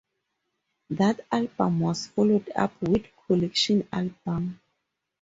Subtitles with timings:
[0.89, 4.59] That album was followed up with "collection" album.